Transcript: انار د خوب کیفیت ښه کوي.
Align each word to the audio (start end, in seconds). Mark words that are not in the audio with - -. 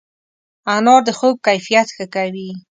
انار 0.75 1.01
د 1.07 1.09
خوب 1.17 1.35
کیفیت 1.47 1.87
ښه 1.95 2.05
کوي. 2.15 2.49